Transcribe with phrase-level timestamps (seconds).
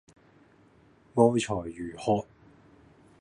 [1.13, 2.25] 愛才如渴